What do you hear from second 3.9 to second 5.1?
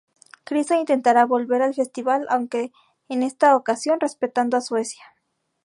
representando a Suecia.